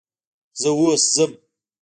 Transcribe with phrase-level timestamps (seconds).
[0.59, 1.31] زه اوس ځم.